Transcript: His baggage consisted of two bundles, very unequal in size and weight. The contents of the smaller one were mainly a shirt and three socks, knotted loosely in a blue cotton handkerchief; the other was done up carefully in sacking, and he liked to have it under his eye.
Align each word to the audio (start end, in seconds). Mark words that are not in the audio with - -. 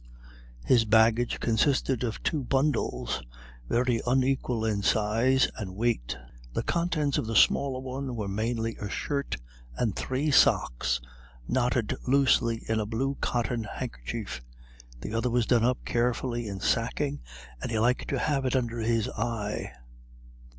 His 0.65 0.83
baggage 0.83 1.39
consisted 1.39 2.03
of 2.03 2.23
two 2.23 2.43
bundles, 2.43 3.21
very 3.69 4.01
unequal 4.07 4.65
in 4.65 4.81
size 4.81 5.47
and 5.57 5.75
weight. 5.75 6.17
The 6.53 6.63
contents 6.63 7.19
of 7.19 7.27
the 7.27 7.35
smaller 7.35 7.79
one 7.79 8.15
were 8.15 8.27
mainly 8.27 8.77
a 8.77 8.89
shirt 8.89 9.35
and 9.77 9.95
three 9.95 10.31
socks, 10.31 11.01
knotted 11.47 11.95
loosely 12.07 12.63
in 12.67 12.79
a 12.79 12.87
blue 12.87 13.15
cotton 13.21 13.63
handkerchief; 13.65 14.41
the 15.01 15.13
other 15.13 15.29
was 15.29 15.45
done 15.45 15.63
up 15.63 15.85
carefully 15.85 16.47
in 16.47 16.61
sacking, 16.61 17.21
and 17.61 17.69
he 17.69 17.77
liked 17.77 18.07
to 18.07 18.17
have 18.17 18.43
it 18.45 18.55
under 18.55 18.79
his 18.79 19.07
eye. 19.09 19.71